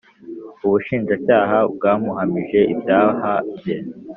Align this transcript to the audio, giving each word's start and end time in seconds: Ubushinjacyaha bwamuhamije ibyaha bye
Ubushinjacyaha 0.65 1.57
bwamuhamije 1.73 2.59
ibyaha 2.73 3.31
bye 3.57 3.75